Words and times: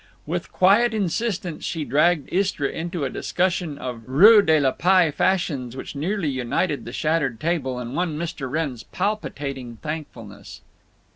With 0.25 0.51
quiet 0.51 0.95
insistence 0.95 1.63
she 1.63 1.85
dragged 1.85 2.27
Istra 2.33 2.69
into 2.69 3.05
a 3.05 3.09
discussion 3.11 3.77
of 3.77 4.01
rue 4.09 4.41
de 4.41 4.59
la 4.59 4.71
Paix 4.71 5.15
fashions 5.15 5.75
which 5.77 5.95
nearly 5.95 6.27
united 6.27 6.85
the 6.85 6.91
shattered 6.91 7.39
table 7.39 7.77
and 7.77 7.95
won 7.95 8.17
Mr. 8.17 8.49
Wrenn's 8.49 8.81
palpitating 8.81 9.75
thankfulness. 9.83 10.61